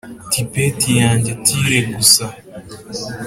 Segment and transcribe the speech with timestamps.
[0.31, 2.25] tippet yanjye tulle gusa.